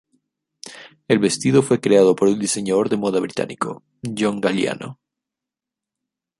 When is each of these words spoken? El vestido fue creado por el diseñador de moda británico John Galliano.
El 1.07 1.19
vestido 1.19 1.61
fue 1.61 1.79
creado 1.79 2.15
por 2.15 2.27
el 2.27 2.39
diseñador 2.39 2.89
de 2.89 2.97
moda 2.97 3.19
británico 3.19 3.83
John 4.03 4.41
Galliano. 4.41 4.99